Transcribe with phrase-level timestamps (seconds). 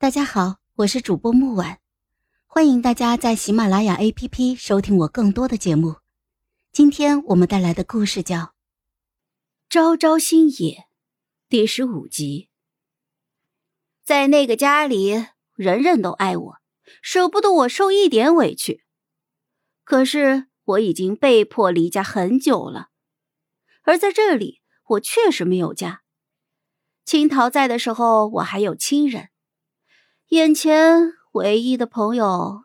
[0.00, 1.76] 大家好，我是主播木婉，
[2.46, 5.96] 欢迎大家在喜马拉雅 APP 收听我更多的节目。
[6.72, 8.36] 今天我们带来的故事叫
[9.68, 10.54] 《朝朝星野》
[11.50, 12.48] 第十五集。
[14.02, 16.56] 在那个家里，人人都爱我，
[17.02, 18.82] 舍不得我受一点委屈。
[19.84, 22.88] 可是我已经被迫离家很久了，
[23.82, 26.00] 而在这里，我确实没有家。
[27.04, 29.28] 青桃在的时候，我还有亲人。
[30.30, 32.62] 眼前唯一的朋友，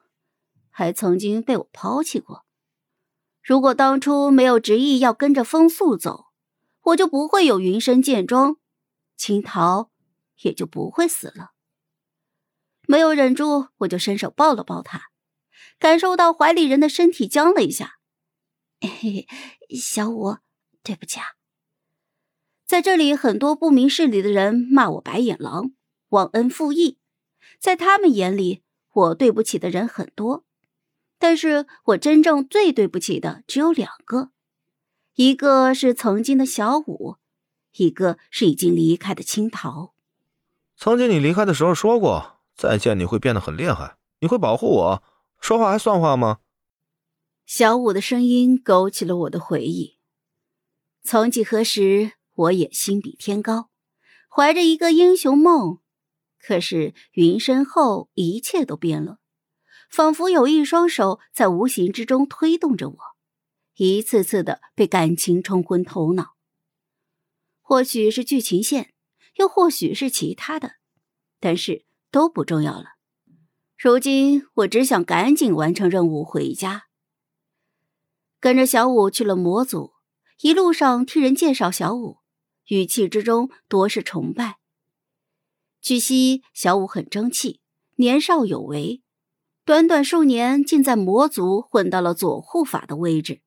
[0.69, 2.45] 还曾经被我抛弃过。
[3.41, 6.25] 如果当初没有执意要跟着风速走，
[6.83, 8.57] 我就不会有云深剑庄，
[9.17, 9.89] 青桃
[10.43, 11.53] 也就不会死了。
[12.87, 15.05] 没有忍住，我就伸手抱了抱他，
[15.79, 17.93] 感受到怀里人的身体僵了一下。
[18.79, 19.27] 嘿嘿，
[19.75, 20.37] 小五，
[20.83, 21.25] 对不起啊。
[22.67, 25.71] 在这里，很多不明事理的人骂我白眼狼，
[26.09, 26.99] 忘恩负义。
[27.59, 30.45] 在他们眼里，我对不起的人很多，
[31.17, 34.31] 但是我真正最对不起的只有两个，
[35.15, 37.15] 一个是曾经的小五，
[37.77, 39.93] 一个是已经离开的青桃。
[40.77, 45.03] 曾经你离开的时候说过，再见你会变得很厉害，你会保护我，
[45.39, 46.39] 说话还算话吗？
[47.45, 49.97] 小五的声音勾起了我的回忆。
[51.03, 53.69] 曾几何时，我也心比天高，
[54.27, 55.79] 怀着一个英雄梦。
[56.47, 59.17] 可是云深后，一切都变了，
[59.89, 62.97] 仿佛有一双手在无形之中推动着我，
[63.77, 66.35] 一次次的被感情冲昏头脑。
[67.61, 68.93] 或许是剧情线，
[69.37, 70.73] 又或许是其他的，
[71.39, 72.89] 但是都不重要了。
[73.75, 76.83] 如今我只想赶紧完成任务回家。
[78.39, 79.93] 跟着小五去了魔族，
[80.41, 82.19] 一路上听人介绍小五，
[82.67, 84.59] 语气之中多是崇拜。
[85.85, 87.59] 据悉，小五很争气，
[87.97, 89.03] 年少有为，
[89.65, 93.43] 短短数年竟在魔族混到了左护法的位置。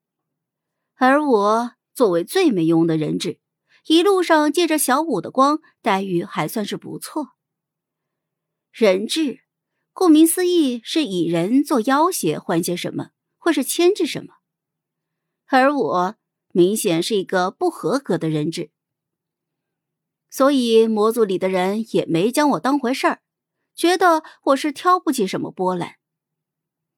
[0.94, 3.40] 而我作为最没用的人质，
[3.88, 7.30] 一路上借着小五的光，待遇还算是不错。
[8.70, 9.40] 人质，
[9.92, 14.34] 顾名思义，是以人做要挟换些什么，或是牵制什么。
[15.46, 16.14] 而我
[16.52, 18.70] 明显是一个不合格的人质。
[20.38, 23.22] 所以魔族里的人也没将我当回事儿，
[23.74, 25.96] 觉得我是挑不起什么波澜。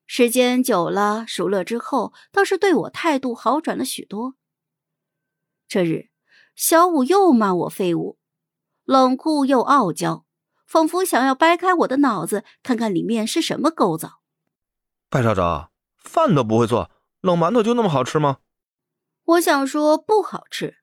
[0.04, 4.34] 时间久了，熟了之后，倒是对我态度好转了许多。
[5.66, 6.10] 这日，
[6.54, 8.18] 小五又骂我废物，
[8.84, 10.26] 冷酷又傲娇，
[10.66, 14.20] 仿佛想要掰开我的脑子，看看里面是什么构造。
[15.08, 16.90] 白少长，饭都不会做，
[17.22, 18.40] 冷馒头就那么好吃吗？
[19.24, 20.79] 我想说不好吃。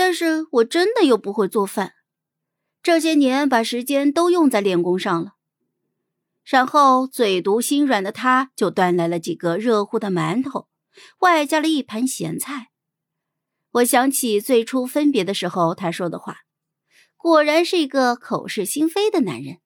[0.00, 1.92] 但是我真的又不会做饭，
[2.82, 5.34] 这些年把时间都用在练功上了。
[6.42, 10.68] 然后嘴毒心软的他，就端来了几个热乎的馒头，
[11.18, 12.70] 外加了一盘咸菜。
[13.72, 16.38] 我想起最初分别的时候他说的话，
[17.18, 19.58] 果然是一个口是心非的男人。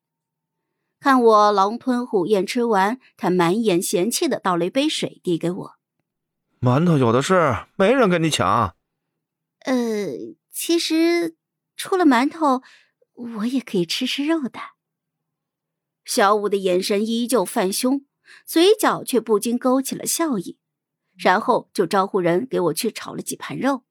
[0.99, 5.75] 看我狼吞虎咽吃完，他满眼嫌弃的倒了一杯水递给我，
[6.61, 8.75] 馒头有的是，没人跟你抢。
[9.65, 9.75] 呃，
[10.51, 11.37] 其实
[11.77, 12.63] 除了馒头，
[13.13, 14.61] 我也可以吃吃肉的。
[16.05, 18.07] 小五的眼神依旧泛凶，
[18.47, 20.59] 嘴角却不禁勾起了笑意，
[21.17, 23.85] 然后就招呼人给我去炒了几盘肉。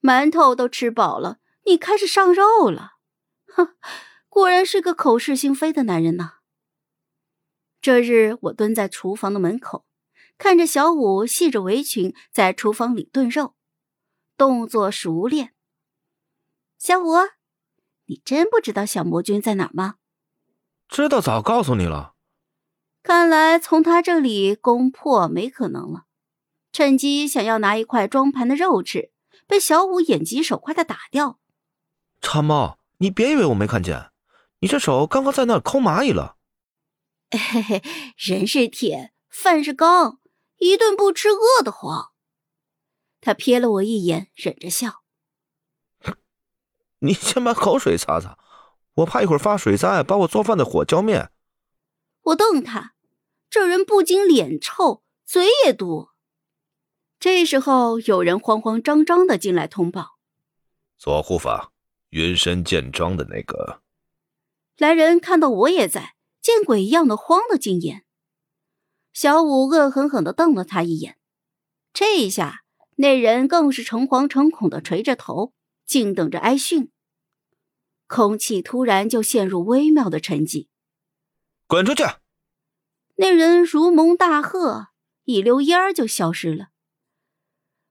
[0.00, 2.92] 馒头都吃饱了，你开始上肉了？
[3.46, 3.74] 哼，
[4.28, 6.34] 果然是个口是心非的男人呐。
[7.80, 9.84] 这日我蹲在厨房的门口，
[10.38, 13.56] 看着小五系着围裙在厨房里炖肉。
[14.36, 15.54] 动作熟练，
[16.78, 17.14] 小五，
[18.06, 19.96] 你真不知道小魔君在哪吗？
[20.88, 22.14] 知道早告诉你了。
[23.02, 26.04] 看来从他这里攻破没可能了。
[26.72, 29.12] 趁机想要拿一块装盘的肉吃，
[29.46, 31.38] 被小五眼疾手快的打掉。
[32.20, 34.10] 馋猫，你别以为我没看见，
[34.58, 36.36] 你这手刚刚在那抠蚂蚁了。
[37.30, 37.82] 嘿嘿，
[38.16, 40.18] 人是铁，饭是钢，
[40.58, 42.13] 一顿不吃饿得慌。
[43.24, 45.02] 他瞥了我一眼，忍着笑。
[46.98, 48.38] 你先把口水擦擦，
[48.96, 51.30] 我怕一会儿发水灾，把我做饭的火浇灭。
[52.20, 52.94] 我瞪他，
[53.48, 56.10] 这人不仅脸臭，嘴也毒。
[57.18, 60.18] 这时候，有人慌慌张张的进来通报：
[60.98, 61.72] 左护法
[62.10, 63.80] 云深剑庄的那个。
[64.76, 68.04] 来人看到我也在，见鬼一样的慌了进言。
[69.14, 71.16] 小五恶狠狠的瞪了他一眼，
[71.94, 72.63] 这一下。
[72.96, 75.52] 那人更是诚惶诚恐的垂着头，
[75.84, 76.90] 静等着挨训。
[78.06, 80.68] 空气突然就陷入微妙的沉寂。
[81.66, 82.04] 滚出去！
[83.16, 84.88] 那人如蒙大喝，
[85.24, 86.68] 一溜烟儿就消失了。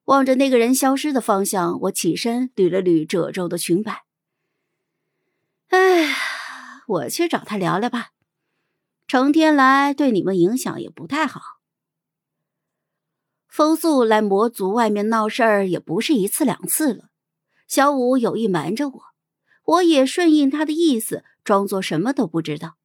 [0.06, 4.04] 望着那个人消失的方向，我起身捋了捋褶皱的裙摆。
[5.70, 6.14] 哎，
[6.88, 8.10] 我去找他聊聊吧。
[9.08, 11.42] 成天来对你们影响也不太好。
[13.54, 17.10] 风素来魔族外面闹事儿也不是一次两次了。
[17.68, 19.02] 小五有意瞒着我，
[19.66, 22.78] 我也顺应他的意思，装作什么都不知道。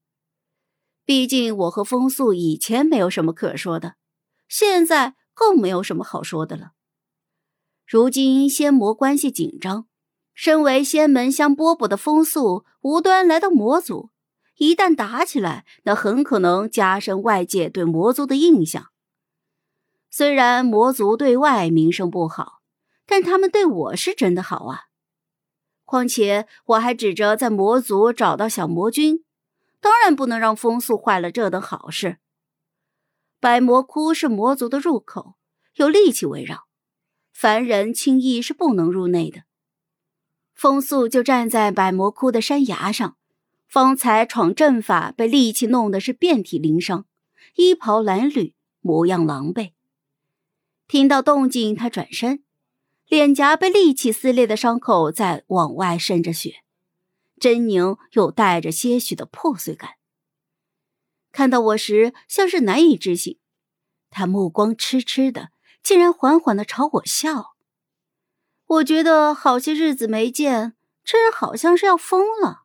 [1.06, 3.94] 毕竟我和风素以前没有什么可说的，
[4.47, 6.73] 现在更没有什么好说的了。
[7.87, 9.87] 如今仙魔关系紧张，
[10.35, 14.11] 身为仙门香饽饽的风素无端来到魔族，
[14.59, 18.88] 一旦打起来，那很可能加深外界对魔族的印象。
[20.11, 22.61] 虽然魔族对外名声不好，
[23.07, 24.85] 但他们对我是真的好啊。
[25.85, 29.25] 况且我还指着在魔族找到小魔君，
[29.81, 32.19] 当然不能让风素坏了这等好事。
[33.41, 35.37] 百魔窟是魔族的入口，
[35.77, 36.67] 有戾气围绕。
[37.33, 39.43] 凡人轻易是不能入内的。
[40.55, 43.17] 风素就站在百魔窟的山崖上，
[43.69, 47.07] 方才闯阵法被戾气弄得是遍体鳞伤，
[47.55, 49.73] 衣袍褴褛，模样狼狈。
[50.88, 52.43] 听到动静，他转身，
[53.06, 56.64] 脸颊被戾气撕裂的伤口在往外渗着血，
[57.38, 59.93] 狰狞又带着些许的破碎感。
[61.31, 63.38] 看到我时，像是难以置信，
[64.08, 65.50] 他目光痴痴的。
[65.81, 67.55] 竟然缓缓的朝我笑，
[68.67, 70.75] 我觉得好些日子没见，
[71.05, 72.64] 这人好像是要疯了。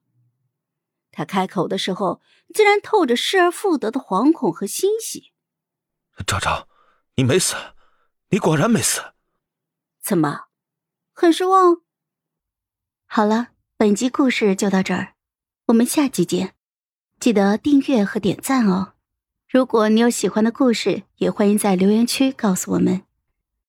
[1.11, 2.21] 他开口的时候，
[2.53, 5.31] 竟然透着失而复得的惶恐和欣喜。
[6.25, 6.67] 昭昭，
[7.15, 7.55] 你没死，
[8.33, 9.00] 你果然没死。
[10.01, 10.45] 怎么，
[11.13, 11.81] 很失望？
[13.06, 15.13] 好了，本集故事就到这儿，
[15.68, 16.56] 我们下集见，
[17.19, 18.94] 记得订阅和点赞哦。
[19.47, 23.03] 如果你有喜欢的故事，也欢迎在留言区告诉我们。